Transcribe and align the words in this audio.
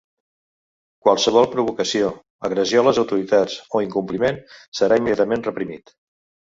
Qualsevol 1.07 1.49
provocació, 1.51 2.09
agressió 2.51 2.81
a 2.85 2.89
les 2.89 3.03
autoritats 3.05 3.61
o 3.81 3.87
incompliment 3.91 4.45
serà 4.81 5.03
immediatament 5.05 5.49
reprimit. 5.53 6.01